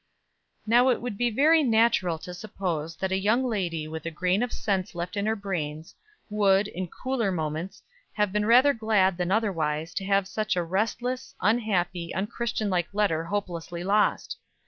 [0.65, 4.41] Now it would be very natural to suppose that a young lady with a grain
[4.41, 5.93] of sense left in her brains,
[6.27, 7.83] would, in cooler moments,
[8.13, 13.83] have been rather glad than otherwise, to have such a restless, unhappy, unchristianlike letter hopelessly
[13.83, 14.37] lost.